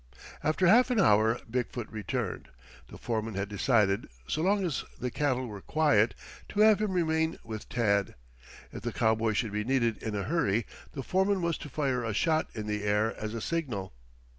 [0.43, 2.47] After half an hour Big foot returned.
[2.87, 6.15] The foreman had decided, so long as the cattle were quiet,
[6.49, 8.15] to have him remain with Tad.
[8.73, 12.15] If the cowboy should be needed in a hurry the foreman was to fire a
[12.15, 13.93] shot in the air as a signal.